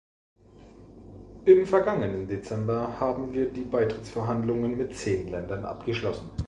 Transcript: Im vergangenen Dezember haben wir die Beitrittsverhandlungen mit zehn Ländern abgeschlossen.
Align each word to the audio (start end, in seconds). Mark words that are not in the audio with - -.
Im 1.45 1.67
vergangenen 1.67 2.27
Dezember 2.27 2.99
haben 2.99 3.33
wir 3.33 3.51
die 3.51 3.61
Beitrittsverhandlungen 3.61 4.75
mit 4.75 4.97
zehn 4.97 5.27
Ländern 5.29 5.63
abgeschlossen. 5.63 6.31